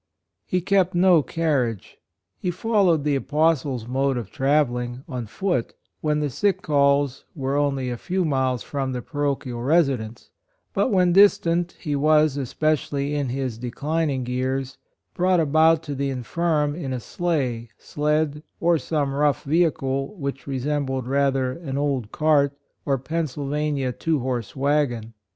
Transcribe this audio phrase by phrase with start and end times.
[0.47, 1.99] He kept no carriage.
[2.39, 7.91] He followed the Apostle's mode of travelling— on foot— when the sick calls were only
[7.91, 10.31] a few miles from the parochial resi dence,
[10.73, 14.79] but when distant, he was, especially in his declining years,
[15.13, 21.05] brought about to the infirm in a sleigh, sled, or some rough vehicle which resembled
[21.07, 22.57] rather an old cart
[22.87, 25.13] or Pennsylvania two horse wagon.